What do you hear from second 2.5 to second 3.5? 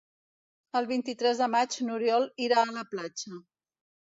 a la platja.